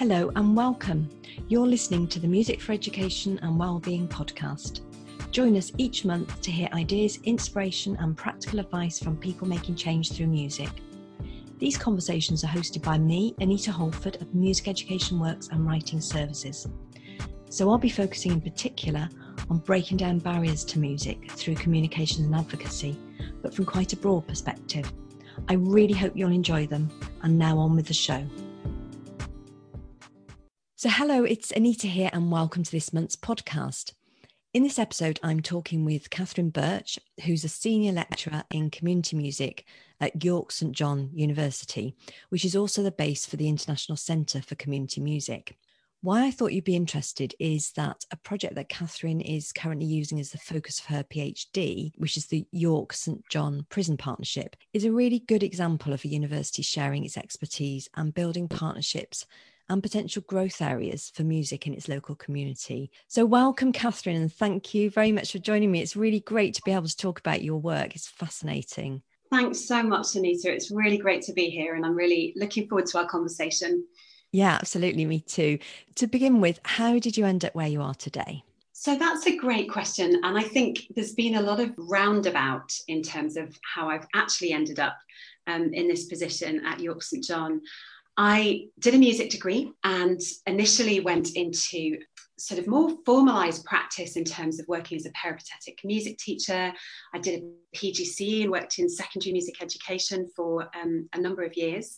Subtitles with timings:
[0.00, 1.10] Hello and welcome.
[1.48, 4.80] You're listening to the Music for Education and Wellbeing podcast.
[5.30, 10.12] Join us each month to hear ideas, inspiration, and practical advice from people making change
[10.12, 10.70] through music.
[11.58, 16.66] These conversations are hosted by me, Anita Holford of Music Education Works and Writing Services.
[17.50, 19.06] So I'll be focusing in particular
[19.50, 22.96] on breaking down barriers to music through communication and advocacy,
[23.42, 24.90] but from quite a broad perspective.
[25.50, 26.88] I really hope you'll enjoy them.
[27.22, 28.24] And now on with the show.
[30.80, 33.92] So, hello, it's Anita here, and welcome to this month's podcast.
[34.54, 39.66] In this episode, I'm talking with Catherine Birch, who's a senior lecturer in community music
[40.00, 41.94] at York St John University,
[42.30, 45.58] which is also the base for the International Centre for Community Music.
[46.00, 50.18] Why I thought you'd be interested is that a project that Catherine is currently using
[50.18, 54.86] as the focus of her PhD, which is the York St John Prison Partnership, is
[54.86, 59.26] a really good example of a university sharing its expertise and building partnerships
[59.70, 62.90] and potential growth areas for music in its local community.
[63.06, 65.80] So, welcome, Catherine, and thank you very much for joining me.
[65.80, 69.02] It's really great to be able to talk about your work, it's fascinating.
[69.30, 70.52] Thanks so much, Anita.
[70.52, 73.86] It's really great to be here, and I'm really looking forward to our conversation.
[74.32, 75.04] Yeah, absolutely.
[75.04, 75.58] Me too.
[75.96, 78.42] To begin with, how did you end up where you are today?
[78.72, 80.20] So that's a great question.
[80.24, 84.52] And I think there's been a lot of roundabout in terms of how I've actually
[84.52, 84.96] ended up
[85.46, 87.60] um, in this position at York St John.
[88.22, 91.96] I did a music degree and initially went into
[92.38, 96.70] sort of more formalized practice in terms of working as a peripatetic music teacher.
[97.14, 101.56] I did a PGCE and worked in secondary music education for um, a number of
[101.56, 101.96] years.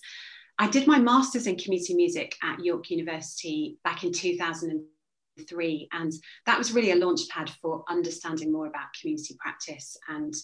[0.61, 6.12] I did my master's in community music at York University back in 2003, and
[6.47, 10.34] that was really a launchpad for understanding more about community practice and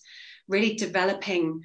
[0.48, 1.62] really developing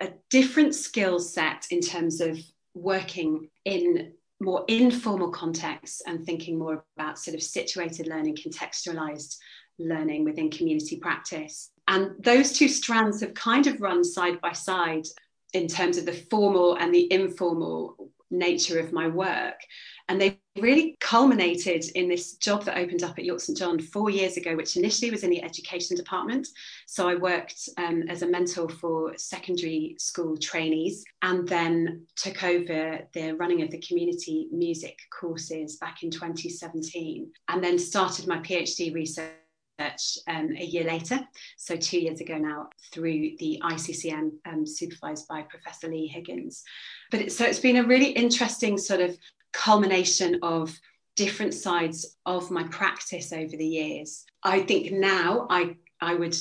[0.00, 2.38] a different skill set in terms of
[2.82, 9.36] working in more informal contexts and thinking more about sort of situated learning, contextualized
[9.78, 11.70] learning within community practice.
[11.88, 15.06] And those two strands have kind of run side by side
[15.54, 19.60] in terms of the formal and the informal nature of my work.
[20.08, 24.10] And they really culminated in this job that opened up at York St John four
[24.10, 26.48] years ago, which initially was in the education department.
[26.86, 33.00] So I worked um, as a mentor for secondary school trainees and then took over
[33.12, 38.94] the running of the community music courses back in 2017 and then started my PhD
[38.94, 39.32] research
[39.78, 41.20] um, a year later,
[41.56, 46.64] so two years ago now, through the ICCM um, supervised by Professor Lee Higgins.
[47.10, 49.16] But it, so it's been a really interesting sort of
[49.52, 50.76] culmination of
[51.16, 54.24] different sides of my practice over the years.
[54.42, 56.36] I think now I, I would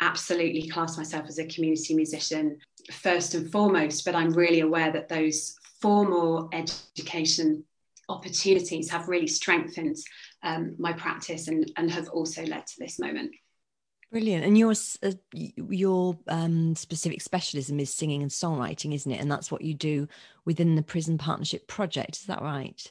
[0.00, 2.58] absolutely class myself as a community musician
[2.92, 7.64] first and foremost, but I'm really aware that those formal education
[8.08, 9.96] opportunities have really strengthened
[10.42, 13.32] um, my practice and, and have also led to this moment.
[14.10, 14.44] Brilliant.
[14.44, 14.72] And your
[15.02, 19.20] uh, your um, specific specialism is singing and songwriting, isn't it?
[19.20, 20.08] And that's what you do
[20.46, 22.16] within the Prison Partnership Project.
[22.16, 22.90] Is that right?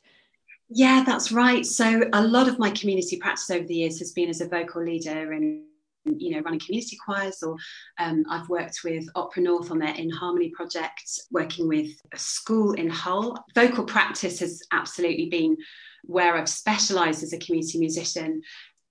[0.70, 1.66] Yeah, that's right.
[1.66, 4.84] So a lot of my community practice over the years has been as a vocal
[4.84, 5.64] leader and
[6.06, 7.58] you know running community choirs or
[8.00, 12.74] um, I've worked with Opera North on their In Harmony project, working with a school
[12.74, 13.44] in Hull.
[13.56, 15.58] Vocal practice has absolutely been
[16.04, 18.42] where I've specialised as a community musician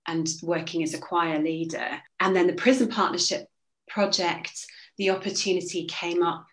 [0.07, 2.01] and working as a choir leader.
[2.19, 3.47] And then the Prison Partnership
[3.87, 4.65] project,
[4.97, 6.45] the opportunity came up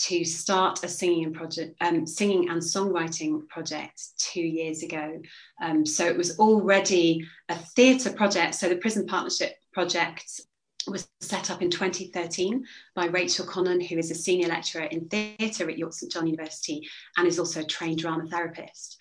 [0.00, 5.20] to start a singing project, um, singing and songwriting project two years ago.
[5.62, 8.54] Um, so it was already a theatre project.
[8.54, 10.40] So the Prison Partnership project
[10.86, 15.68] was set up in 2013 by Rachel Conlon, who is a senior lecturer in theatre
[15.68, 16.88] at York St John University
[17.18, 18.96] and is also a trained drama therapist.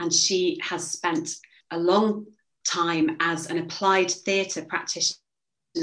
[0.00, 1.30] And she has spent
[1.70, 2.26] a long
[2.66, 5.16] time as an applied theatre practitioner,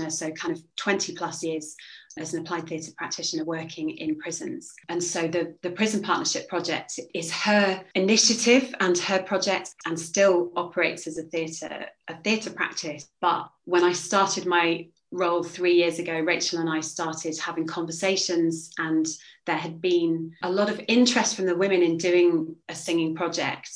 [0.09, 1.75] so kind of 20 plus years
[2.17, 4.73] as an applied theatre practitioner working in prisons.
[4.89, 10.51] And so the, the Prison Partnership Project is her initiative and her project and still
[10.55, 13.07] operates as a theatre, a theatre practice.
[13.21, 18.71] But when I started my role three years ago, Rachel and I started having conversations,
[18.77, 19.05] and
[19.45, 23.69] there had been a lot of interest from the women in doing a singing project.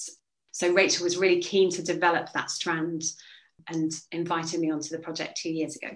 [0.51, 3.03] So Rachel was really keen to develop that strand
[3.67, 5.89] and invited me onto the project two years ago.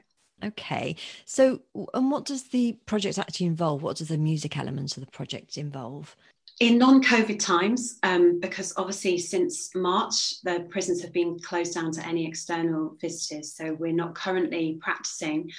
[0.43, 0.95] Okay.
[1.25, 1.61] So,
[1.93, 3.83] and what does the project actually involve?
[3.83, 6.15] What does the music elements of the project involve?
[6.59, 11.91] In non COVID times, um, because obviously since March, the prisons have been closed down
[11.91, 13.53] to any external visitors.
[13.53, 15.51] So, we're not currently practicing.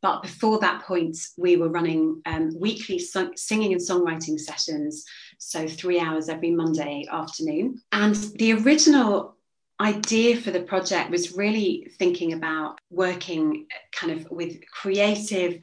[0.00, 5.02] But before that point, we were running um, weekly singing and songwriting sessions,
[5.38, 7.80] so three hours every Monday afternoon.
[7.92, 9.36] And the original
[9.80, 15.60] idea for the project was really thinking about working kind of with creative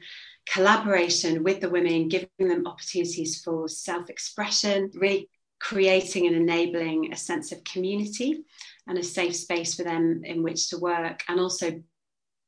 [0.48, 5.28] collaboration with the women, giving them opportunities for self expression, really
[5.60, 8.44] creating and enabling a sense of community
[8.88, 11.82] and a safe space for them in which to work, and also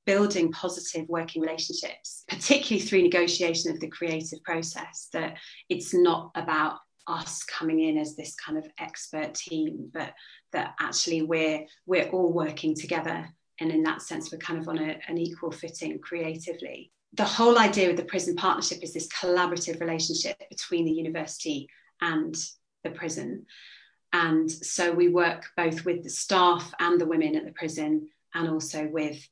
[0.05, 5.39] building positive working relationships, particularly through negotiation of the creative process, that
[5.69, 10.15] it's not about us coming in as this kind of expert team, but
[10.53, 13.29] that actually we're we're all working together.
[13.61, 16.91] And in that sense, we're kind of on a, an equal footing creatively.
[17.13, 21.69] The whole idea of the prison partnership is this collaborative relationship between the university
[22.01, 22.35] and
[22.83, 23.47] the prison.
[24.13, 28.49] And so we work both with the staff and the women at the prison and
[28.49, 29.29] also with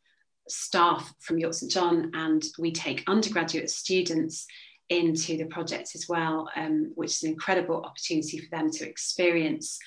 [0.48, 4.46] staff from York St John, and we take undergraduate students
[4.88, 9.78] into the project as well, um, which is an incredible opportunity for them to experience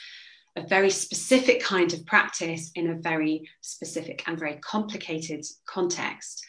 [0.56, 6.46] a very specific kind of practice in a very specific and very complicated context.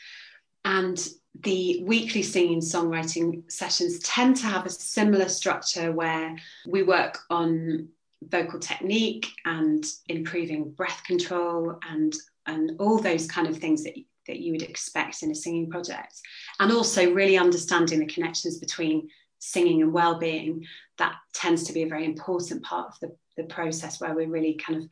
[0.65, 1.07] And
[1.43, 7.89] the weekly singing songwriting sessions tend to have a similar structure where we work on
[8.23, 12.15] vocal technique and improving breath control and
[12.47, 13.95] and all those kind of things that,
[14.27, 16.15] that you would expect in a singing project.
[16.61, 19.09] And also really understanding the connections between
[19.39, 20.65] singing and well-being.
[20.99, 24.55] That tends to be a very important part of the, the process where we're really
[24.55, 24.89] kind of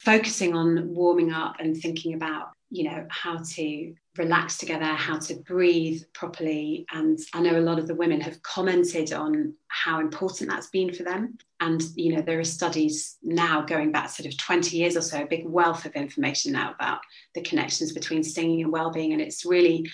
[0.00, 5.34] focusing on warming up and thinking about you know how to relax together how to
[5.34, 6.86] breathe properly.
[6.92, 10.92] And i know a lot of the women have commented on how important that's been
[10.92, 11.38] for them.
[11.60, 15.22] And you know there are studies now going back sort of 20 years or so
[15.22, 17.00] a big wealth of information now about
[17.34, 19.12] the connections between singing and well-being.
[19.12, 19.88] And it's really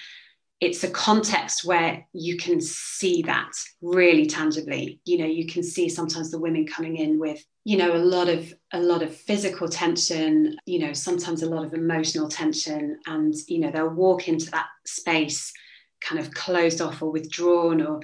[0.62, 3.50] it's a context where you can see that
[3.80, 5.00] really tangibly.
[5.04, 8.28] You know you can see sometimes the women coming in with you know a lot
[8.28, 12.96] of a lot of physical tension you know sometimes a lot of emotional tension.
[13.06, 15.52] And you know they'll walk into that space
[16.00, 18.00] kind of closed off or withdrawn or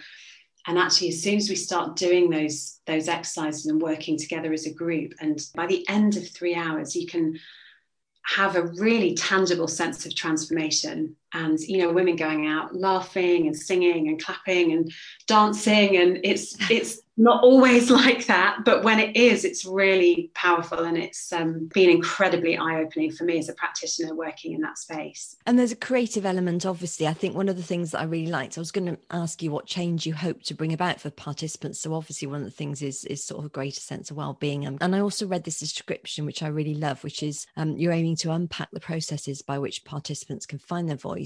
[0.66, 4.66] and actually as soon as we start doing those those exercises and working together as
[4.66, 7.38] a group and by the end of 3 hours you can
[8.36, 13.56] have a really tangible sense of transformation and you know women going out laughing and
[13.56, 14.92] singing and clapping and
[15.26, 20.84] dancing and it's it's not always like that but when it is it's really powerful
[20.84, 25.36] and it's um, been incredibly eye-opening for me as a practitioner working in that space.
[25.46, 27.06] And there's a creative element obviously.
[27.06, 29.42] I think one of the things that i really liked i was going to ask
[29.42, 31.80] you what change you hope to bring about for participants.
[31.80, 34.64] So obviously one of the things is is sort of a greater sense of well-being.
[34.64, 37.92] And, and i also read this description which i really love which is um, you're
[37.92, 41.17] aiming to unpack the processes by which participants can find their voice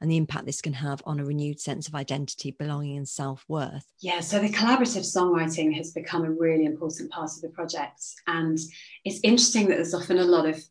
[0.00, 3.44] and the impact this can have on a renewed sense of identity, belonging, and self
[3.48, 3.86] worth?
[4.00, 8.02] Yeah, so the collaborative songwriting has become a really important part of the project.
[8.26, 8.58] And
[9.04, 10.62] it's interesting that there's often a lot of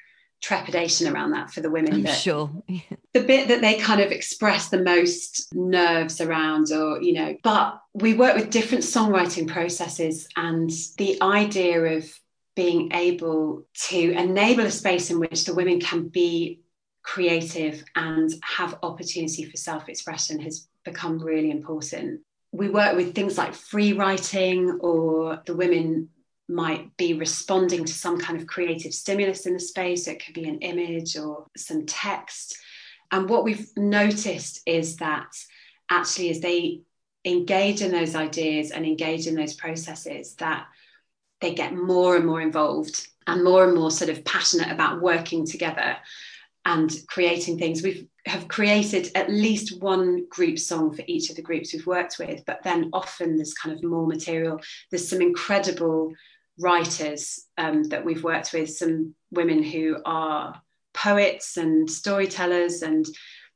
[0.41, 2.07] trepidation around that for the women.
[2.07, 2.50] I'm sure.
[3.13, 7.79] the bit that they kind of express the most nerves around, or, you know, but
[7.94, 12.11] we work with different songwriting processes, and the idea of
[12.56, 16.61] being able to enable a space in which the women can be
[17.13, 22.21] creative and have opportunity for self-expression has become really important.
[22.51, 26.09] We work with things like free writing or the women
[26.47, 30.07] might be responding to some kind of creative stimulus in the space.
[30.07, 32.56] It could be an image or some text.
[33.11, 35.31] And what we've noticed is that
[35.89, 36.81] actually, as they
[37.25, 40.68] engage in those ideas and engage in those processes, that
[41.42, 45.47] they get more and more involved and more and more sort of passionate about working
[45.47, 45.97] together
[46.69, 47.81] and creating things.
[47.81, 52.18] We've have created at least one group song for each of the groups we've worked
[52.19, 54.61] with, but then often there's kind of more material.
[54.92, 56.14] There's some incredible
[56.59, 60.61] writers um, that we've worked with, some women who are
[60.94, 63.06] poets and storytellers and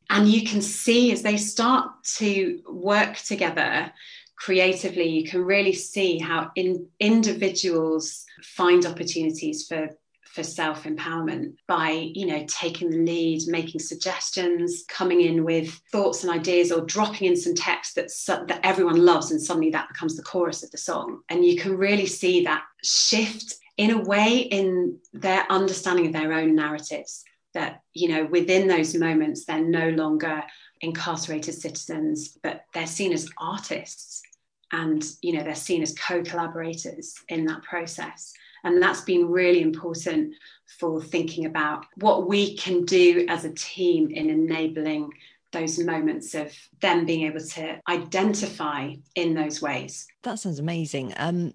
[0.09, 3.91] and you can see as they start to work together
[4.35, 9.89] creatively you can really see how in, individuals find opportunities for
[10.33, 16.23] for self empowerment by, you know, taking the lead, making suggestions, coming in with thoughts
[16.23, 20.15] and ideas, or dropping in some text that's, that everyone loves, and suddenly that becomes
[20.15, 21.21] the chorus of the song.
[21.29, 26.33] And you can really see that shift in a way in their understanding of their
[26.33, 27.23] own narratives.
[27.53, 30.41] That, you know, within those moments, they're no longer
[30.81, 34.23] incarcerated citizens, but they're seen as artists
[34.71, 40.35] and you know they're seen as co-collaborators in that process and that's been really important
[40.79, 45.11] for thinking about what we can do as a team in enabling
[45.51, 46.51] those moments of
[46.81, 50.07] them being able to identify in those ways.
[50.23, 51.13] That sounds amazing.
[51.17, 51.53] Um,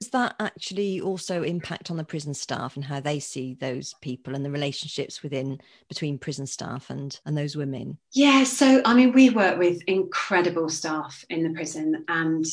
[0.00, 4.34] does that actually also impact on the prison staff and how they see those people
[4.34, 9.12] and the relationships within between prison staff and and those women yeah so i mean
[9.12, 12.44] we work with incredible staff in the prison and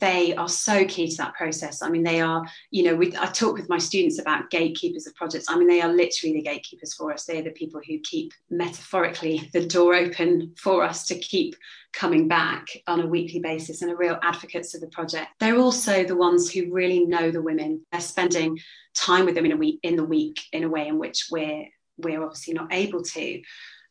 [0.00, 1.82] they are so key to that process.
[1.82, 5.46] I mean, they are, you know, I talk with my students about gatekeepers of projects.
[5.48, 7.24] I mean, they are literally the gatekeepers for us.
[7.24, 11.54] They're the people who keep metaphorically the door open for us to keep
[11.92, 15.28] coming back on a weekly basis and are real advocates of the project.
[15.40, 17.86] They're also the ones who really know the women.
[17.92, 18.58] They're spending
[18.94, 21.66] time with them in a week in the week in a way in which we're
[21.98, 23.42] we're obviously not able to.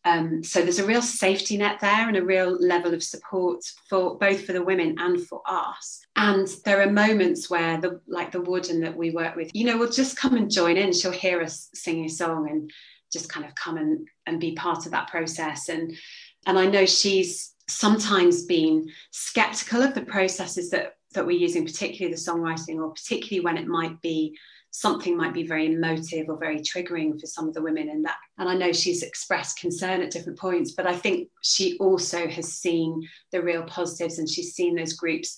[0.06, 4.18] Um, so there's a real safety net there and a real level of support for
[4.20, 6.02] both for the women and for us.
[6.16, 9.78] And there are moments where the like the warden that we work with, you know,
[9.78, 10.94] will just come and join in.
[10.94, 12.72] She'll hear us singing a song and
[13.12, 15.70] just kind of come and, and be part of that process.
[15.70, 15.98] And
[16.46, 22.14] and I know she's sometimes been skeptical of the processes that that we're using, particularly
[22.14, 24.38] the songwriting, or particularly when it might be
[24.78, 28.18] something might be very emotive or very triggering for some of the women in that.
[28.38, 32.54] And i know she's expressed concern at different points but i think she also has
[32.54, 35.36] seen the real positives and she's seen those groups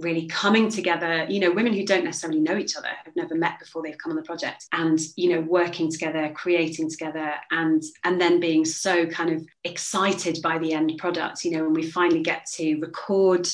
[0.00, 1.26] really coming together.
[1.28, 4.12] You know women who don't necessarily know each other have never met before they've come
[4.12, 9.06] on the project and you know working together creating together and and then being so
[9.06, 13.46] kind of excited by the end product you know when we finally get to record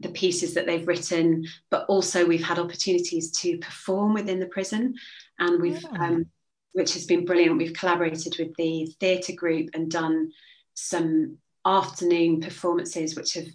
[0.00, 4.94] the pieces that they've written, but also we've had opportunities to perform within the prison,
[5.38, 6.06] and we've, yeah.
[6.06, 6.26] um,
[6.72, 7.58] which has been brilliant.
[7.58, 10.32] We've collaborated with the theatre group and done
[10.74, 13.46] some afternoon performances, which have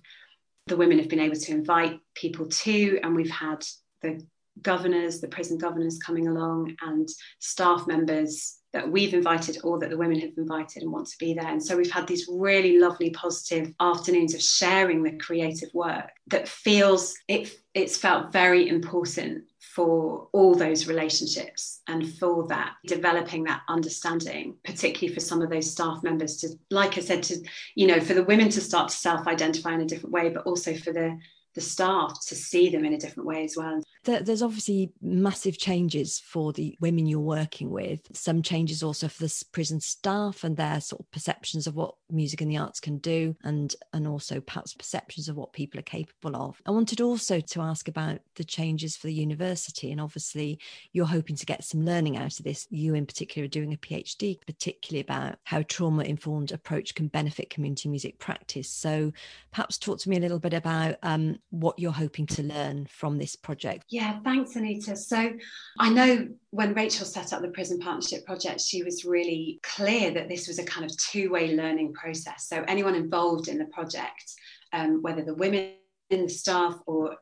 [0.68, 3.66] the women have been able to invite people to, and we've had
[4.02, 4.24] the
[4.62, 7.10] governors, the prison governors coming along, and
[7.40, 11.34] staff members that we've invited or that the women have invited and want to be
[11.34, 11.48] there.
[11.48, 16.46] And so we've had these really lovely, positive afternoons of sharing the creative work that
[16.46, 23.62] feels it, it's felt very important for all those relationships and for that developing that
[23.70, 27.36] understanding particularly for some of those staff members to like i said to
[27.74, 30.74] you know for the women to start to self-identify in a different way but also
[30.76, 31.18] for the
[31.56, 33.82] the staff to see them in a different way as well.
[34.06, 38.02] There's obviously massive changes for the women you're working with.
[38.14, 42.42] Some changes also for the prison staff and their sort of perceptions of what music
[42.42, 46.36] and the arts can do, and and also perhaps perceptions of what people are capable
[46.36, 46.62] of.
[46.66, 50.60] I wanted also to ask about the changes for the university, and obviously
[50.94, 52.68] you're hoping to get some learning out of this.
[52.70, 57.50] You in particular are doing a PhD, particularly about how trauma informed approach can benefit
[57.50, 58.70] community music practice.
[58.70, 59.12] So
[59.52, 63.18] perhaps talk to me a little bit about um, what you're hoping to learn from
[63.18, 63.86] this project.
[63.96, 64.94] Yeah, thanks, Anita.
[64.98, 65.32] So
[65.80, 70.28] I know when Rachel set up the Prison Partnership Project, she was really clear that
[70.28, 72.50] this was a kind of two way learning process.
[72.50, 74.34] So anyone involved in the project,
[74.74, 75.76] um, whether the women
[76.10, 77.16] in the staff or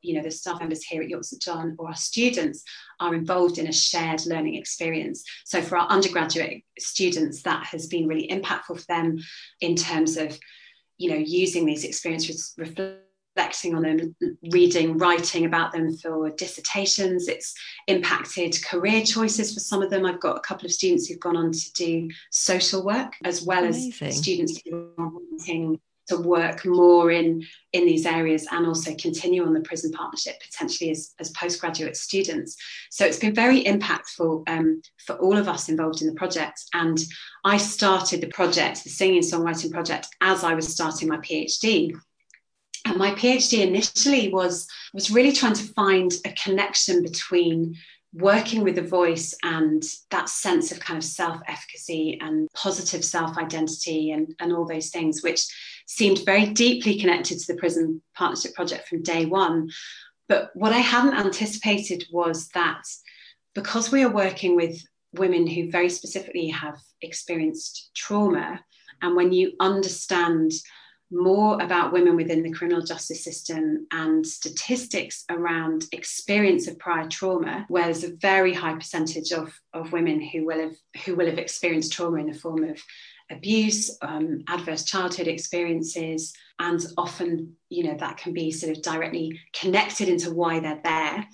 [0.00, 2.64] you know the staff members here at York St John or our students
[3.00, 5.22] are involved in a shared learning experience.
[5.44, 9.18] So for our undergraduate students, that has been really impactful for them
[9.60, 10.38] in terms of
[10.96, 12.54] you know using these experiences
[13.36, 14.16] reflecting on them,
[14.50, 17.28] reading, writing about them for dissertations.
[17.28, 17.54] It's
[17.86, 20.06] impacted career choices for some of them.
[20.06, 23.64] I've got a couple of students who've gone on to do social work, as well
[23.64, 24.08] Amazing.
[24.08, 29.42] as students who are wanting to work more in in these areas and also continue
[29.42, 32.58] on the prison partnership potentially as, as postgraduate students
[32.90, 36.98] so it's been very impactful um, for all of us involved in the project and
[37.44, 41.94] i started the project the singing songwriting project as i was starting my phd
[42.84, 47.76] and my PhD initially was was really trying to find a connection between
[48.12, 54.32] working with the voice and that sense of kind of self-efficacy and positive self-identity and,
[54.38, 55.44] and all those things, which
[55.86, 59.68] seemed very deeply connected to the prison partnership project from day one.
[60.28, 62.82] But what I hadn't anticipated was that
[63.54, 64.80] because we are working with
[65.12, 68.60] women who very specifically have experienced trauma,
[69.02, 70.52] and when you understand
[71.10, 77.64] more about women within the criminal justice system and statistics around experience of prior trauma,
[77.68, 81.38] where there's a very high percentage of, of women who will have who will have
[81.38, 82.80] experienced trauma in the form of
[83.30, 89.40] abuse, um, adverse childhood experiences, and often, you know, that can be sort of directly
[89.52, 91.26] connected into why they're there.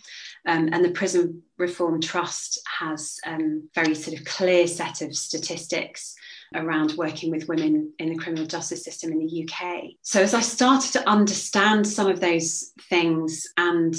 [0.47, 6.15] Um, and the Prison Reform Trust has um, very sort of clear set of statistics
[6.55, 9.91] around working with women in the criminal justice system in the UK.
[10.03, 13.95] So as I started to understand some of those things and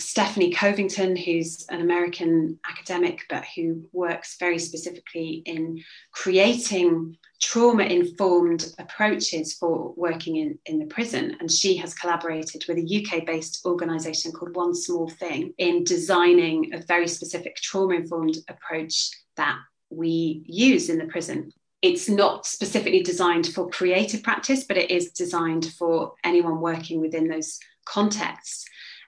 [0.00, 5.82] Stephanie Covington, who's an American academic but who works very specifically in
[6.12, 11.36] creating trauma informed approaches for working in, in the prison.
[11.40, 16.74] And she has collaborated with a UK based organisation called One Small Thing in designing
[16.74, 19.58] a very specific trauma informed approach that
[19.90, 21.52] we use in the prison.
[21.82, 27.28] It's not specifically designed for creative practice, but it is designed for anyone working within
[27.28, 28.64] those contexts.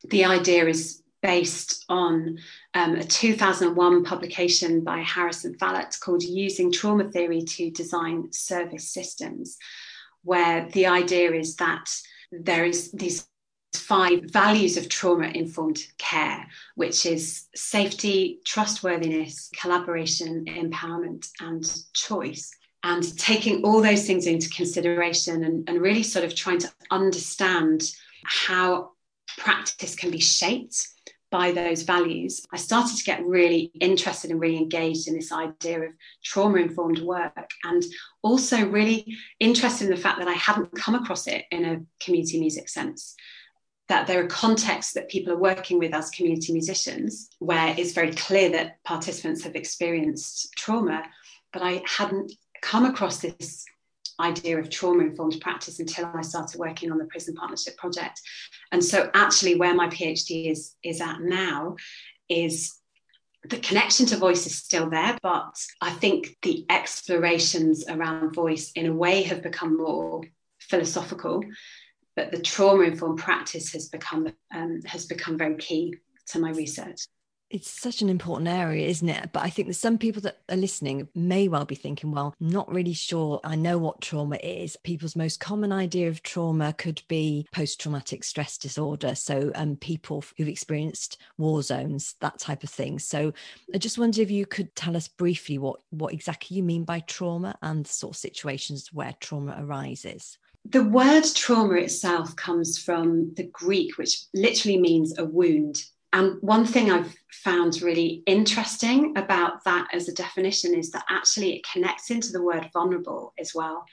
[0.08, 2.38] The idea is based on
[2.74, 8.92] um, a 2001 publication by Harris and Fallot called Using Trauma Theory to Design Service
[8.92, 9.56] Systems,
[10.22, 11.90] where the idea is that
[12.30, 13.26] there is these
[13.80, 22.50] five values of trauma informed care, which is safety, trustworthiness, collaboration, empowerment, and choice.
[22.82, 27.90] And taking all those things into consideration and, and really sort of trying to understand
[28.24, 28.92] how
[29.38, 30.88] practice can be shaped
[31.30, 35.80] by those values, I started to get really interested and really engaged in this idea
[35.80, 35.92] of
[36.24, 37.84] trauma informed work and
[38.22, 42.38] also really interested in the fact that I hadn't come across it in a community
[42.38, 43.16] music sense.
[43.88, 48.12] That there are contexts that people are working with as community musicians where it's very
[48.12, 51.04] clear that participants have experienced trauma,
[51.52, 53.64] but I hadn't come across this
[54.18, 58.20] idea of trauma informed practice until I started working on the Prison Partnership Project.
[58.72, 61.76] And so, actually, where my PhD is, is at now
[62.28, 62.74] is
[63.44, 68.86] the connection to voice is still there, but I think the explorations around voice, in
[68.86, 70.22] a way, have become more
[70.60, 71.44] philosophical.
[72.16, 75.94] But the trauma informed practice has become um, has become very key
[76.28, 77.06] to my research
[77.48, 79.30] it's such an important area, isn't it?
[79.32, 82.72] But I think there's some people that are listening may well be thinking, well, not
[82.72, 83.40] really sure.
[83.44, 84.76] I know what trauma is.
[84.82, 89.14] People's most common idea of trauma could be post traumatic stress disorder.
[89.14, 92.98] So, um, people who've experienced war zones, that type of thing.
[92.98, 93.32] So,
[93.72, 97.00] I just wonder if you could tell us briefly what, what exactly you mean by
[97.00, 100.38] trauma and the sort of situations where trauma arises.
[100.70, 105.82] The word trauma itself comes from the Greek, which literally means a wound
[106.16, 111.56] and one thing I've found really interesting about that as a definition is that actually
[111.56, 113.84] it connects into the word vulnerable as well.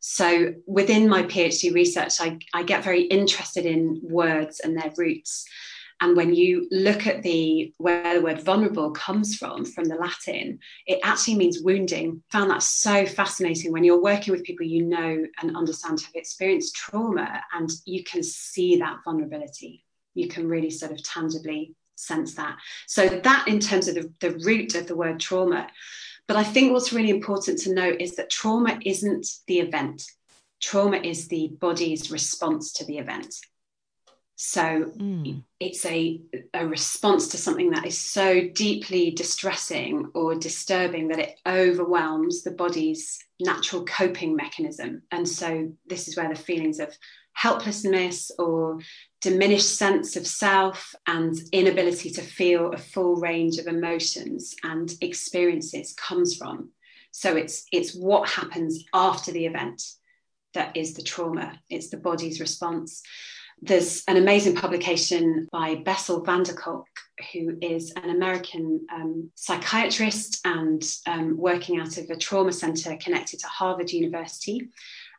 [0.00, 5.46] So within my PhD research, I, I get very interested in words and their roots.
[6.02, 10.58] And when you look at the where the word vulnerable comes from, from the Latin,
[10.86, 12.22] it actually means wounding.
[12.30, 16.74] Found that so fascinating when you're working with people you know and understand have experienced
[16.74, 19.84] trauma, and you can see that vulnerability
[20.14, 22.56] you can really sort of tangibly sense that.
[22.86, 25.68] So, that in terms of the, the root of the word trauma.
[26.28, 30.04] But I think what's really important to note is that trauma isn't the event,
[30.60, 33.34] trauma is the body's response to the event.
[34.36, 35.42] So mm.
[35.60, 36.20] it's a,
[36.54, 42.50] a response to something that is so deeply distressing or disturbing that it overwhelms the
[42.50, 45.02] body's natural coping mechanism.
[45.10, 46.96] And so this is where the feelings of
[47.34, 48.78] helplessness or
[49.20, 55.94] diminished sense of self and inability to feel a full range of emotions and experiences
[55.94, 56.70] comes from
[57.10, 59.82] so it's it's what happens after the event
[60.54, 63.02] that is the trauma it's the body's response
[63.62, 66.88] there's an amazing publication by Bessel van der Kolk,
[67.32, 73.38] who is an American um, psychiatrist and um, working out of a trauma center connected
[73.38, 74.68] to Harvard University.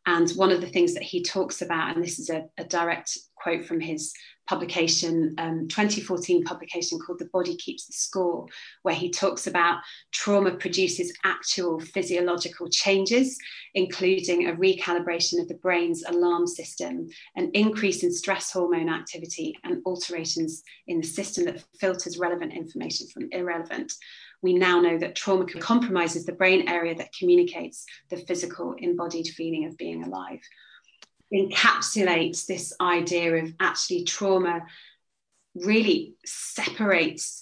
[0.05, 3.17] And one of the things that he talks about, and this is a, a direct
[3.35, 4.13] quote from his
[4.47, 8.45] publication, um, 2014 publication called The Body Keeps the Score,
[8.81, 9.79] where he talks about
[10.11, 13.37] trauma produces actual physiological changes,
[13.73, 19.81] including a recalibration of the brain's alarm system, an increase in stress hormone activity, and
[19.85, 23.93] alterations in the system that filters relevant information from irrelevant
[24.43, 29.65] we now know that trauma compromises the brain area that communicates the physical embodied feeling
[29.65, 30.41] of being alive.
[31.34, 34.62] Encapsulates this idea of actually trauma
[35.56, 37.39] really separates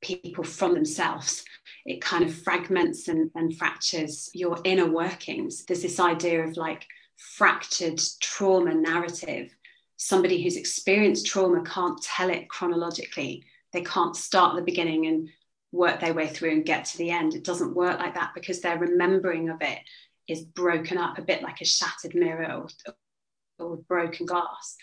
[0.00, 1.44] people from themselves.
[1.84, 5.64] It kind of fragments and, and fractures your inner workings.
[5.64, 6.86] There's this idea of like
[7.16, 9.54] fractured trauma narrative.
[9.96, 13.44] Somebody who's experienced trauma can't tell it chronologically.
[13.72, 15.28] They can't start at the beginning and
[15.74, 17.34] work their way through and get to the end.
[17.34, 19.78] It doesn't work like that because their remembering of it
[20.28, 22.68] is broken up a bit like a shattered mirror or,
[23.58, 24.76] or broken glass.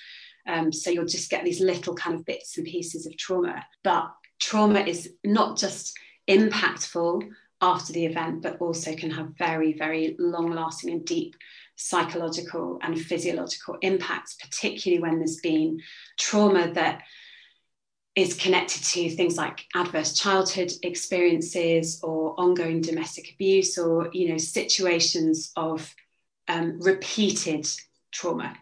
[0.48, 3.66] Um, so you'll just get these little kind of bits and pieces of trauma.
[3.84, 5.98] But trauma is not just
[6.30, 7.28] impactful
[7.62, 11.36] after the event, but also can have very, very long lasting and deep
[11.76, 15.80] psychological and physiological impacts, particularly when there's been
[16.20, 17.04] trauma that
[18.16, 24.38] is connected to things like adverse childhood experiences or ongoing domestic abuse or you know
[24.38, 25.94] situations of
[26.48, 27.68] um, repeated
[28.12, 28.58] trauma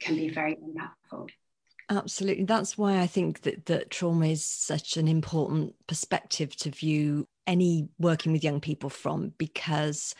[0.00, 1.28] can be very impactful.
[1.90, 2.44] Absolutely.
[2.44, 7.88] That's why i think that, that trauma is such an important perspective to view any
[7.98, 10.14] working with young people from because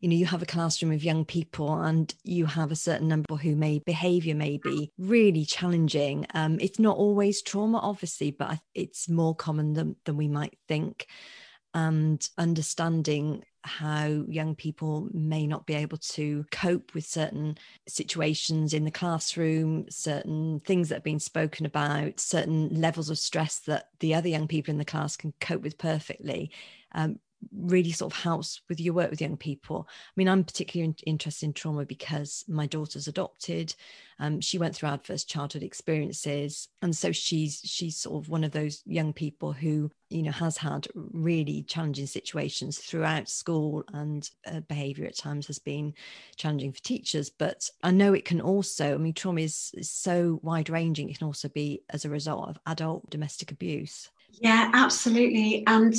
[0.00, 3.36] you know you have a classroom of young people and you have a certain number
[3.36, 9.08] who may behavior may be really challenging um, it's not always trauma obviously but it's
[9.08, 11.06] more common than, than we might think
[11.74, 18.84] and understanding how young people may not be able to cope with certain situations in
[18.84, 24.14] the classroom, certain things that have been spoken about, certain levels of stress that the
[24.14, 26.50] other young people in the class can cope with perfectly.
[26.92, 27.18] Um,
[27.52, 29.86] really sort of helps with your work with young people.
[29.88, 33.74] I mean, I'm particularly interested in trauma because my daughter's adopted.
[34.18, 38.52] Um, she went through adverse childhood experiences, and so she's she's sort of one of
[38.52, 44.60] those young people who you know has had really challenging situations throughout school, and uh,
[44.60, 45.94] behaviour at times has been
[46.36, 47.30] challenging for teachers.
[47.30, 48.94] But I know it can also.
[48.94, 51.08] I mean, trauma is, is so wide ranging.
[51.08, 54.10] It can also be as a result of adult domestic abuse.
[54.32, 55.94] Yeah, absolutely, and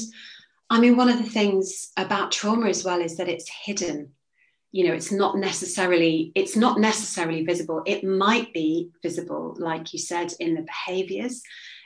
[0.72, 4.14] I mean, one of the things about trauma as well is that it's hidden.
[4.72, 7.84] You know, it's not necessarily it's not necessarily visible.
[7.86, 11.42] It might be visible, like you said, in the behaviors,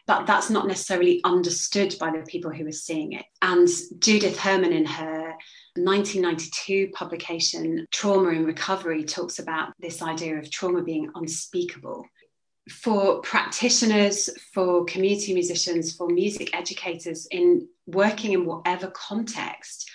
[0.06, 3.26] but that's not necessarily understood by the people who are seeing it.
[3.41, 3.67] And
[3.98, 5.34] Judith Herman, in her
[5.78, 12.06] 1992 publication, Trauma and Recovery, talks about this idea of trauma being unspeakable
[12.69, 19.89] for practitioners, for community musicians, for music educators in working in whatever context,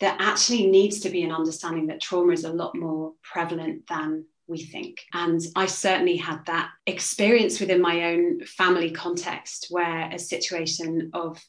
[0.00, 4.24] there actually needs to be an understanding that trauma is a lot more prevalent than
[4.48, 5.04] we think.
[5.12, 11.40] And I certainly had that experience within my own family context where a situation of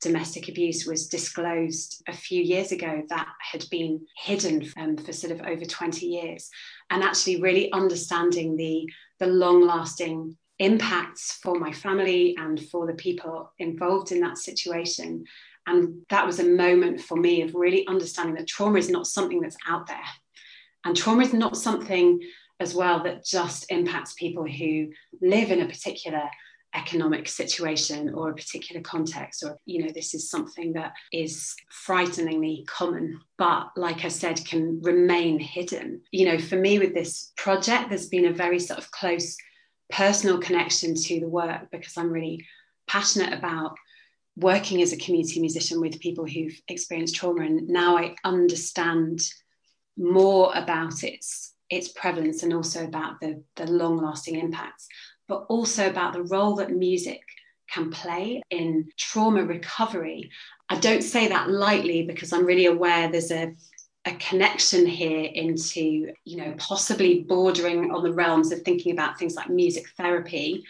[0.00, 5.32] domestic abuse was disclosed a few years ago that had been hidden um, for sort
[5.32, 6.48] of over 20 years.
[6.90, 12.94] And actually, really understanding the the long lasting impacts for my family and for the
[12.94, 15.24] people involved in that situation.
[15.66, 19.40] And that was a moment for me of really understanding that trauma is not something
[19.40, 19.98] that's out there.
[20.84, 22.20] And trauma is not something
[22.60, 24.88] as well that just impacts people who
[25.20, 26.22] live in a particular
[26.74, 32.64] economic situation or a particular context or you know this is something that is frighteningly
[32.68, 36.02] common but like i said can remain hidden.
[36.12, 39.36] You know for me with this project there's been a very sort of close
[39.90, 42.44] personal connection to the work because i'm really
[42.86, 43.74] passionate about
[44.36, 49.20] working as a community musician with people who've experienced trauma and now i understand
[49.96, 54.86] more about its its prevalence and also about the the long lasting impacts
[55.28, 57.20] but also about the role that music
[57.70, 60.30] can play in trauma recovery.
[60.70, 63.54] I don't say that lightly because I'm really aware there's a
[64.08, 69.34] a connection here into you know possibly bordering on the realms of thinking about things
[69.34, 70.64] like music therapy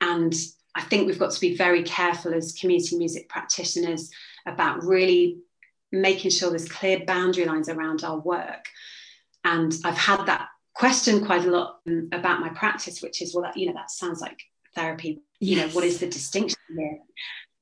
[0.00, 0.34] and
[0.74, 4.10] i think we've got to be very careful as community music practitioners
[4.46, 5.38] about really
[5.92, 8.66] making sure there's clear boundary lines around our work
[9.44, 11.80] and i've had that question quite a lot
[12.12, 14.40] about my practice, which is, well, you know, that sounds like
[14.74, 15.20] therapy.
[15.40, 15.68] You yes.
[15.68, 16.98] know, what is the distinction here?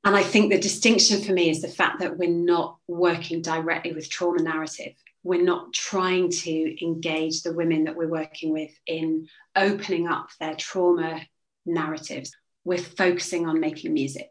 [0.04, 3.92] And I think the distinction for me is the fact that we're not working directly
[3.92, 4.92] with trauma narrative.
[5.24, 10.54] We're not trying to engage the women that we're working with in opening up their
[10.54, 11.20] trauma
[11.66, 12.34] narratives.
[12.64, 14.30] We're focusing on making music.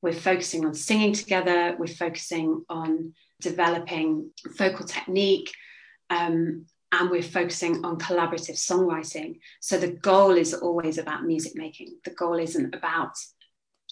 [0.00, 1.76] We're focusing on singing together.
[1.78, 5.50] We're focusing on developing vocal technique,
[6.10, 9.40] um, and we're focusing on collaborative songwriting.
[9.58, 11.96] So the goal is always about music making.
[12.04, 13.16] The goal isn't about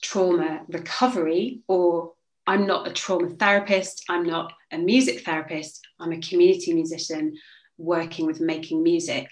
[0.00, 2.12] trauma recovery or
[2.46, 7.34] I'm not a trauma therapist, I'm not a music therapist, I'm a community musician
[7.76, 9.28] working with making music.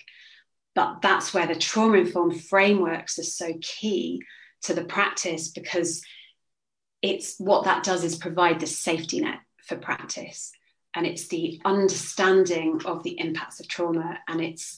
[0.75, 4.21] But that's where the trauma informed frameworks are so key
[4.63, 6.03] to the practice because
[7.03, 10.53] it's what that does is provide the safety net for practice
[10.95, 14.77] and it's the understanding of the impacts of trauma and it's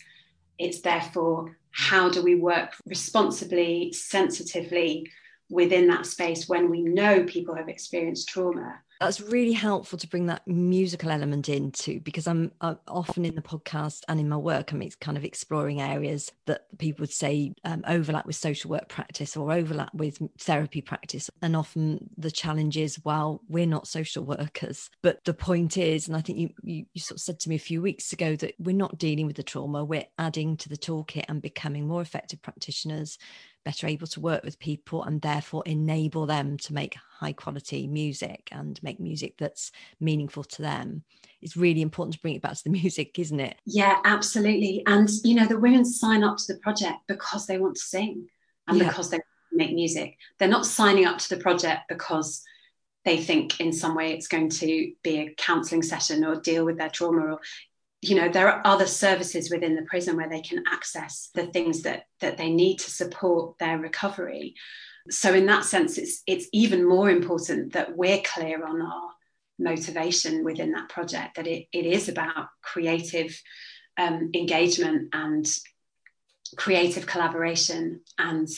[0.59, 5.11] it's therefore how do we work responsibly sensitively
[5.51, 10.27] within that space when we know people have experienced trauma that's really helpful to bring
[10.27, 14.73] that musical element into because I'm, I'm, often in the podcast and in my work
[14.73, 19.37] i'm kind of exploring areas that people would say um, overlap with social work practice
[19.37, 21.31] or overlap with therapy practice.
[21.41, 24.91] And often the challenge is well we're not social workers.
[25.03, 27.57] But the point is and i think you, you, you sort of said to me
[27.57, 29.85] a few weeks ago that we're not dealing with the trauma.
[29.85, 33.19] We're adding to the toolkit and becoming more effective practitioners
[33.65, 38.49] better able to work with people and therefore enable them to make high quality music
[38.53, 39.71] and make music that's
[40.01, 41.05] meaningful to them
[41.43, 43.57] it's really important to bring it back to the music isn't it?
[43.67, 44.83] Yeah absolutely.
[44.87, 48.29] And you know the women sign up to the project because they want to sing
[48.69, 48.89] and yeah.
[48.89, 49.21] because they
[49.53, 50.17] make music.
[50.39, 52.43] They're not signing up to the project because
[53.05, 56.79] they think in some way it's going to be a counseling session or deal with
[56.79, 57.41] their trauma or
[58.03, 61.83] you know there are other services within the prison where they can access the things
[61.83, 64.55] that that they need to support their recovery.
[65.09, 69.11] So in that sense it's it's even more important that we're clear on our
[69.59, 73.41] motivation within that project that it, it is about creative
[73.97, 75.47] um, engagement and
[76.57, 78.49] creative collaboration and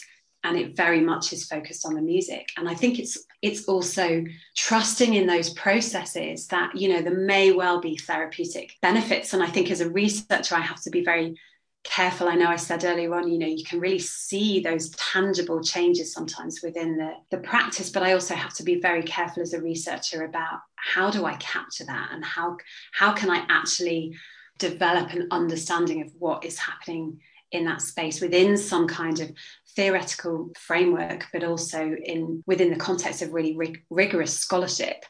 [0.45, 2.49] and it very much is focused on the music.
[2.57, 4.25] And i think it's it's also
[4.57, 9.33] trusting in those processes that you know there may well be therapeutic benefits.
[9.33, 11.35] And i think as a researcher i have to be very
[11.83, 12.29] careful.
[12.29, 16.13] I know i said earlier on you know you can really see those tangible changes
[16.13, 19.61] sometimes within the, the practice but i also have to be very careful as a
[19.61, 22.57] researcher about how do i capture that and how
[22.93, 24.15] how can i actually
[24.59, 27.21] develop an understanding of what is happening
[27.55, 29.31] in that space within some kind of
[29.77, 35.05] theoretical framework, but also in within the context of really rig- rigorous scholarship.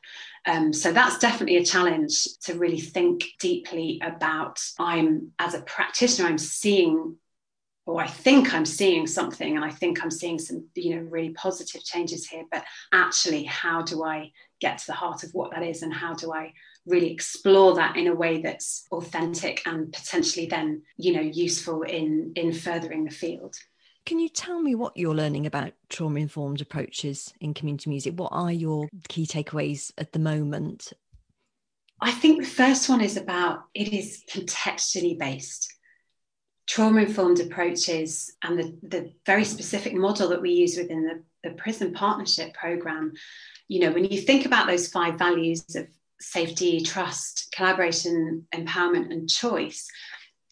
[0.46, 4.60] Um, so that's definitely a challenge to really think deeply about.
[4.78, 7.16] I'm as a practitioner, I'm seeing,
[7.86, 11.30] or I think I'm seeing something, and I think I'm seeing some, you know, really
[11.30, 12.44] positive changes here.
[12.50, 16.14] But actually, how do I get to the heart of what that is, and how
[16.14, 16.52] do I
[16.86, 22.30] really explore that in a way that's authentic and potentially then you know useful in
[22.36, 23.56] in furthering the field
[24.06, 28.30] can you tell me what you're learning about trauma informed approaches in community music what
[28.32, 30.92] are your key takeaways at the moment
[32.00, 35.72] i think the first one is about it is contextually based
[36.66, 41.54] trauma informed approaches and the, the very specific model that we use within the, the
[41.56, 43.12] prison partnership program
[43.68, 45.86] you know when you think about those five values of
[46.24, 49.86] safety, trust, collaboration, empowerment, and choice.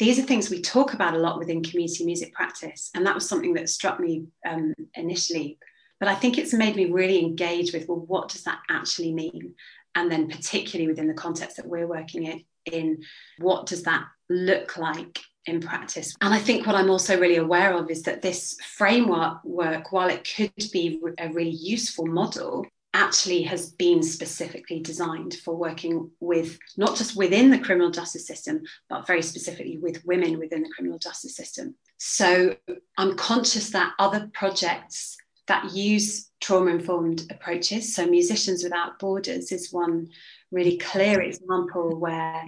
[0.03, 2.91] These are things we talk about a lot within community music practice.
[2.93, 5.61] And that was something that struck me um, initially.
[6.01, 9.55] But I think it's made me really engage with well, what does that actually mean?
[9.95, 13.03] And then, particularly within the context that we're working in, in
[13.39, 16.17] what does that look like in practice.
[16.21, 20.09] And I think what I'm also really aware of is that this framework work, while
[20.09, 26.59] it could be a really useful model, actually has been specifically designed for working with
[26.77, 30.99] not just within the criminal justice system, but very specifically with women within the criminal
[30.99, 31.75] justice system.
[31.99, 32.57] So
[32.99, 39.73] I'm conscious that other projects that use trauma informed approaches, so Musicians Without Borders is
[39.73, 40.09] one
[40.51, 42.47] really clear example where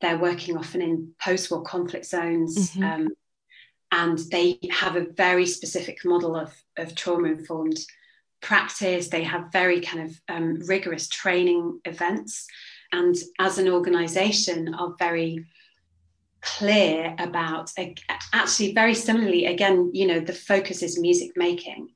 [0.00, 2.72] they're working often in post war conflict zones.
[2.72, 2.84] Mm-hmm.
[2.84, 3.08] Um,
[3.90, 7.78] and they have a very specific model of, of trauma informed
[8.40, 12.46] practice, they have very kind of um, rigorous training events,
[12.92, 15.44] and as an organization, are very
[16.40, 17.68] clear about
[18.32, 21.88] actually very similarly again you know the focus is music making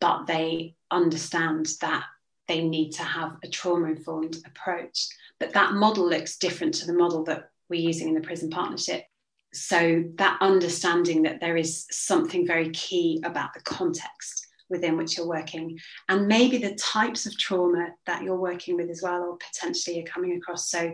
[0.00, 2.04] but they understand that
[2.48, 5.08] they need to have a trauma informed approach.
[5.38, 9.04] But that model looks different to the model that we're using in the prison partnership.
[9.52, 15.26] So that understanding that there is something very key about the context within which you're
[15.26, 15.78] working
[16.08, 20.06] and maybe the types of trauma that you're working with as well or potentially you're
[20.06, 20.70] coming across.
[20.70, 20.92] So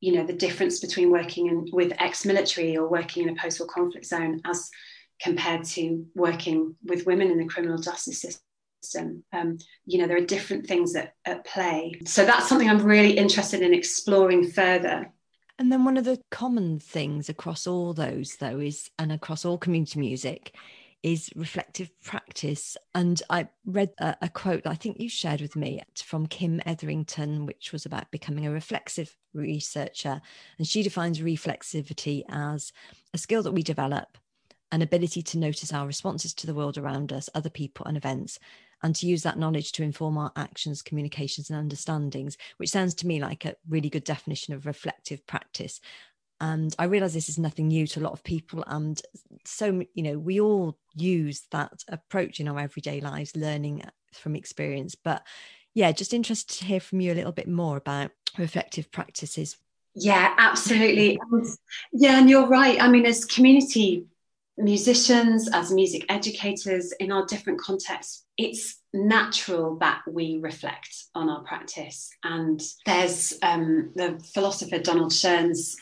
[0.00, 4.06] you know the difference between working in, with ex-military or working in a post-war conflict
[4.06, 4.70] zone as
[5.20, 8.24] compared to working with women in the criminal justice
[8.82, 9.24] system.
[9.32, 12.00] Um, you know there are different things at, at play.
[12.04, 15.12] So that's something i'm really interested in exploring further.
[15.58, 19.56] And then one of the common things across all those though is and across all
[19.56, 20.54] community music
[21.02, 22.76] is reflective practice.
[22.94, 27.46] And I read a, a, quote I think you shared with me from Kim Etherington,
[27.46, 30.20] which was about becoming a reflexive researcher.
[30.58, 32.72] And she defines reflexivity as
[33.14, 34.18] a skill that we develop,
[34.72, 38.38] an ability to notice our responses to the world around us, other people, and events.
[38.82, 43.06] And to use that knowledge to inform our actions, communications, and understandings, which sounds to
[43.06, 45.80] me like a really good definition of reflective practice
[46.40, 49.02] and i realize this is nothing new to a lot of people and
[49.44, 54.94] so you know we all use that approach in our everyday lives learning from experience
[54.94, 55.22] but
[55.74, 59.56] yeah just interested to hear from you a little bit more about reflective practices.
[59.94, 61.18] Yeah absolutely
[61.92, 64.04] yeah and you're right i mean as community
[64.58, 71.42] musicians as music educators in our different contexts it's natural that we reflect on our
[71.44, 75.76] practice and there's um, the philosopher donald Schön's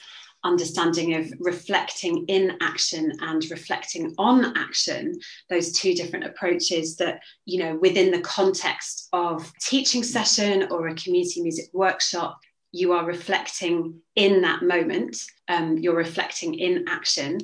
[0.45, 7.59] understanding of reflecting in action and reflecting on action those two different approaches that you
[7.59, 12.39] know within the context of teaching session or a community music workshop
[12.73, 15.17] you are reflecting in that moment
[15.49, 17.39] um, you're reflecting in action.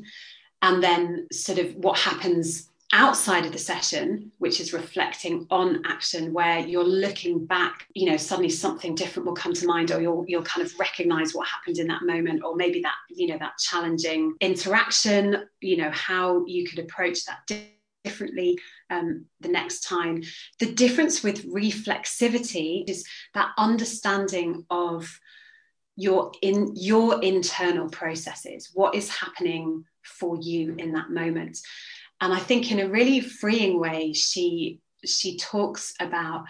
[0.62, 6.32] And then sort of what happens outside of the session, which is reflecting on action,
[6.32, 10.24] where you're looking back, you know, suddenly something different will come to mind, or you'll
[10.26, 13.58] you'll kind of recognize what happened in that moment, or maybe that, you know, that
[13.58, 17.48] challenging interaction, you know, how you could approach that
[18.04, 18.58] differently
[18.90, 20.22] um, the next time.
[20.58, 25.08] The difference with reflexivity is that understanding of
[25.96, 31.58] your in your internal processes, what is happening for you in that moment
[32.20, 36.44] and i think in a really freeing way she she talks about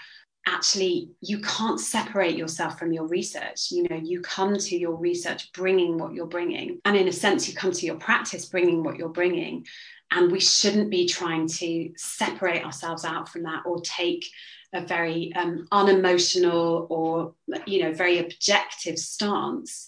[0.47, 3.71] actually you can't separate yourself from your research.
[3.71, 6.81] You know you come to your research bringing what you're bringing.
[6.85, 9.67] And in a sense you come to your practice bringing what you're bringing.
[10.11, 14.27] And we shouldn't be trying to separate ourselves out from that or take
[14.73, 17.35] a very um, unemotional or
[17.67, 19.87] you know very objective stance.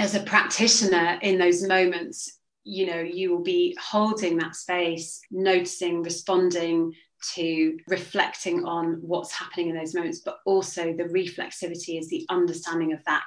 [0.00, 6.02] As a practitioner in those moments you know you will be holding that space noticing
[6.02, 6.92] responding
[7.34, 12.92] to reflecting on what's happening in those moments but also the reflexivity is the understanding
[12.92, 13.22] of that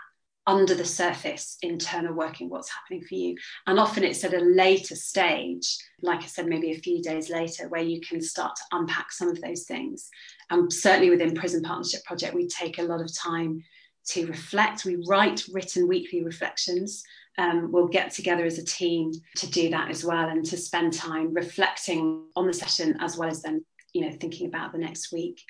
[0.47, 3.35] under the surface internal working what's happening for you.
[3.67, 7.69] And often it's at a later stage like i said maybe a few days later
[7.69, 10.09] where you can start to unpack some of those things.
[10.49, 13.63] And certainly within prison partnership project we take a lot of time
[14.07, 14.83] to reflect.
[14.83, 17.03] We write written weekly reflections
[17.37, 20.93] um, we'll get together as a team to do that as well and to spend
[20.93, 23.63] time reflecting on the session as well as then
[23.93, 25.41] you know thinking about the next week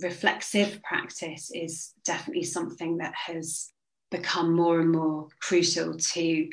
[0.00, 3.72] reflexive practice is definitely something that has
[4.10, 6.48] become more and more crucial to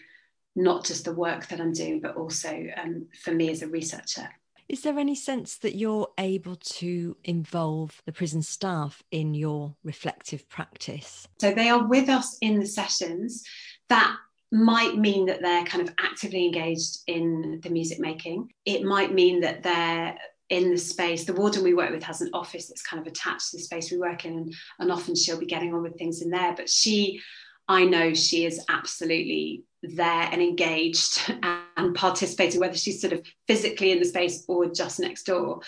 [0.56, 4.30] not just the work that i'm doing but also um, for me as a researcher
[4.70, 10.48] is there any sense that you're able to involve the prison staff in your reflective
[10.48, 11.28] practice?
[11.40, 13.44] So they are with us in the sessions.
[13.90, 14.16] That
[14.54, 18.52] might mean that they're kind of actively engaged in the music making.
[18.66, 20.16] It might mean that they're
[20.50, 21.26] in the space.
[21.26, 23.92] The warden we work with has an office that's kind of attached to the space
[23.92, 26.54] we work in, and, and often she'll be getting on with things in there.
[26.56, 27.20] But she,
[27.68, 31.34] I know she is absolutely there and engaged
[31.76, 35.62] and participating, whether she's sort of physically in the space or just next door.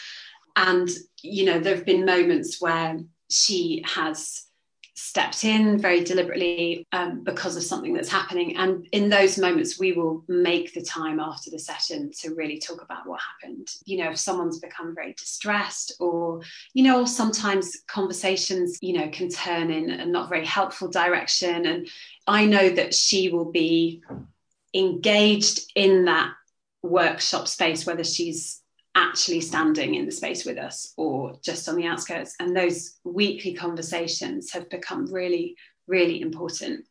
[0.56, 0.88] And,
[1.24, 3.00] you know, there have been moments where
[3.32, 4.46] she has
[4.98, 8.56] stepped in very deliberately um, because of something that's happening.
[8.56, 12.82] And in those moments, we will make the time after the session to really talk
[12.82, 13.68] about what happened.
[13.84, 16.42] You know, if someone's become very distressed, or,
[16.74, 21.66] you know, sometimes conversations, you know, can turn in a not very helpful direction.
[21.66, 21.90] And
[22.26, 24.02] I know that she will be
[24.74, 26.32] engaged in that
[26.82, 28.62] workshop space, whether she's
[28.96, 32.36] actually standing in the space with us or just on the outskirts.
[32.40, 36.86] And those weekly conversations have become really, really important.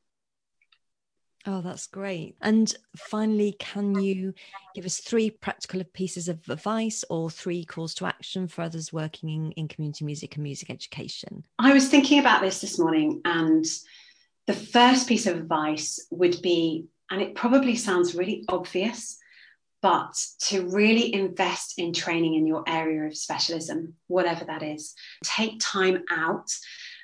[1.46, 2.36] Oh, that's great.
[2.40, 4.32] And finally, can you
[4.74, 9.28] give us three practical pieces of advice or three calls to action for others working
[9.28, 11.44] in, in community music and music education?
[11.58, 13.64] I was thinking about this this morning, and
[14.46, 19.18] the first piece of advice would be, and it probably sounds really obvious,
[19.84, 24.94] but to really invest in training in your area of specialism, whatever that is.
[25.22, 26.50] Take time out.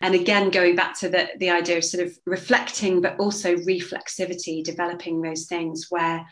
[0.01, 4.64] And again, going back to the, the idea of sort of reflecting, but also reflexivity,
[4.64, 6.27] developing those things where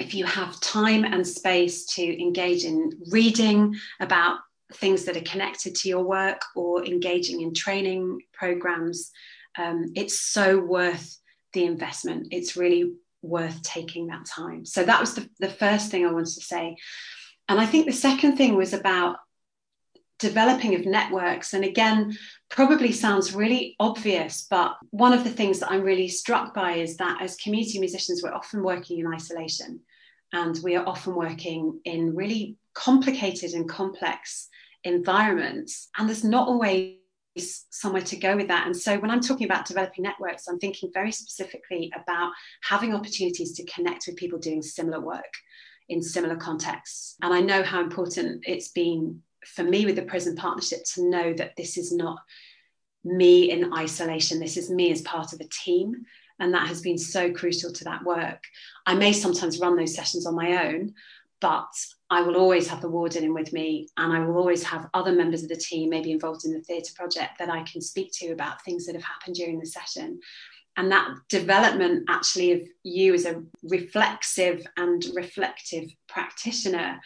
[0.00, 4.38] if you have time and space to engage in reading about
[4.72, 9.10] things that are connected to your work or engaging in training programs,
[9.58, 11.18] um, it's so worth
[11.52, 12.28] the investment.
[12.30, 14.64] It's really worth taking that time.
[14.64, 16.76] So that was the, the first thing I wanted to say.
[17.48, 19.16] And I think the second thing was about
[20.20, 21.54] developing of networks.
[21.54, 22.16] And again,
[22.50, 26.96] probably sounds really obvious, but one of the things that I'm really struck by is
[26.98, 29.80] that as community musicians, we're often working in isolation
[30.32, 34.48] and we are often working in really complicated and complex
[34.84, 35.88] environments.
[35.98, 36.99] And there's not always
[37.38, 38.66] somewhere to go with that.
[38.66, 43.52] And so when I'm talking about developing networks, I'm thinking very specifically about having opportunities
[43.52, 45.32] to connect with people doing similar work
[45.88, 47.16] in similar contexts.
[47.22, 51.32] And I know how important it's been for me with the prison partnership to know
[51.34, 52.18] that this is not
[53.04, 55.94] me in isolation, this is me as part of a team.
[56.38, 58.42] And that has been so crucial to that work.
[58.86, 60.94] I may sometimes run those sessions on my own,
[61.40, 61.68] but
[62.10, 65.12] I will always have the warden in with me, and I will always have other
[65.12, 68.32] members of the team, maybe involved in the theatre project, that I can speak to
[68.32, 70.18] about things that have happened during the session.
[70.76, 77.00] And that development actually of you as a reflexive and reflective practitioner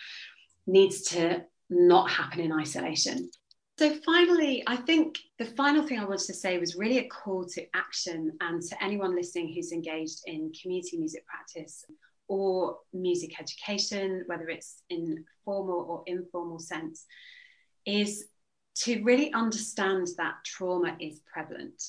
[0.67, 3.31] needs to not happen in isolation.
[3.79, 7.45] So, finally, I think the final thing I wanted to say was really a call
[7.45, 11.85] to action and to anyone listening who's engaged in community music practice
[12.29, 17.07] or music education, whether it's in formal or informal sense,
[17.87, 18.27] is
[18.75, 21.83] to really understand that trauma is prevalent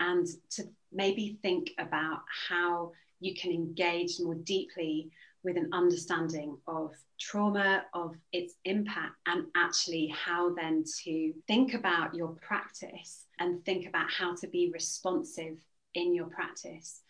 [0.00, 5.10] and to maybe think about how you can engage more deeply
[5.44, 12.14] with an understanding of trauma, of its impact, and actually how then to think about
[12.14, 15.56] your practice and think about how to be responsive
[15.94, 17.00] in your practice.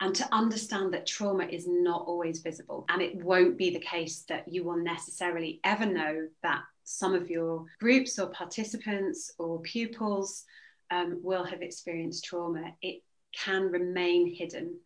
[0.00, 2.84] And to understand that trauma is not always visible.
[2.88, 7.30] And it won't be the case that you will necessarily ever know that some of
[7.30, 10.44] your groups or participants or pupils
[10.90, 12.72] um, will have experienced trauma.
[12.82, 14.78] It can remain hidden.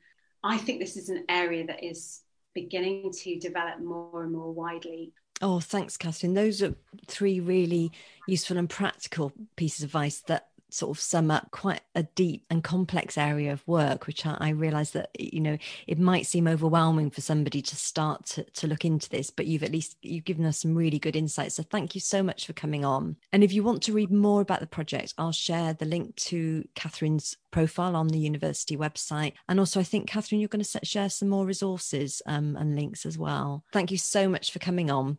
[0.42, 2.22] I think this is an area that is
[2.54, 5.12] beginning to develop more and more widely.
[5.40, 6.34] Oh, thanks, Catherine.
[6.34, 6.74] Those are
[7.06, 7.92] three really
[8.26, 12.62] useful and practical pieces of advice that sort of sum up quite a deep and
[12.62, 17.10] complex area of work which i, I realize that you know it might seem overwhelming
[17.10, 20.44] for somebody to start to, to look into this but you've at least you've given
[20.44, 21.54] us some really good insights.
[21.54, 23.16] So thank you so much for coming on.
[23.32, 26.66] And if you want to read more about the project i'll share the link to
[26.74, 29.34] catherine's profile on the university website.
[29.48, 33.06] And also i think catherine you're going to share some more resources um, and links
[33.06, 33.64] as well.
[33.72, 35.18] Thank you so much for coming on.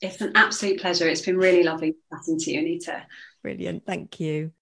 [0.00, 1.08] It's an absolute pleasure.
[1.08, 3.06] It's been really lovely chatting to you anita.
[3.42, 3.84] Brilliant.
[3.84, 4.52] Thank you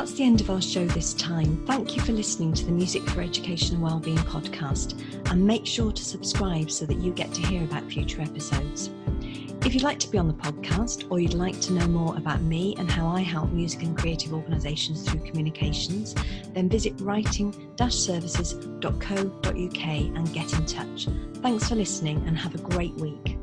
[0.00, 1.62] That's the end of our show this time.
[1.66, 4.98] Thank you for listening to the Music for Education and Wellbeing podcast,
[5.30, 8.88] and make sure to subscribe so that you get to hear about future episodes.
[9.62, 12.40] If you'd like to be on the podcast or you'd like to know more about
[12.40, 16.14] me and how I help music and creative organisations through communications,
[16.54, 21.08] then visit writing-services.co.uk and get in touch.
[21.42, 23.36] Thanks for listening and have a great week.